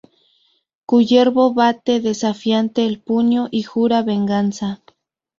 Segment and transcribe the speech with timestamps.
[0.91, 4.81] Kullervo bate desafiante el puño y jura venganza.